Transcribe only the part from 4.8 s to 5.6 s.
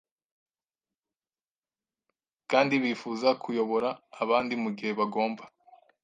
bagomba